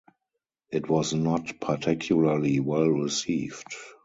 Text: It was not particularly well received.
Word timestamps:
It 0.71 0.89
was 0.89 1.13
not 1.13 1.59
particularly 1.59 2.59
well 2.59 2.87
received. 2.87 3.75